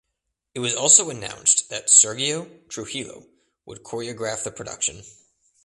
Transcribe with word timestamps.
It 0.55 0.61
was 0.61 0.73
also 0.73 1.11
announced 1.11 1.69
that 1.69 1.85
Sergio 1.89 2.67
Trujillo 2.69 3.27
would 3.67 3.83
choreograph 3.83 4.41
the 4.43 4.49
production. 4.49 5.03